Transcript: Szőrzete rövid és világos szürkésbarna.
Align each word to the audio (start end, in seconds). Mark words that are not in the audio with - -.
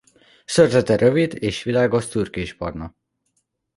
Szőrzete 0.45 0.95
rövid 0.95 1.33
és 1.43 1.63
világos 1.63 2.03
szürkésbarna. 2.03 2.95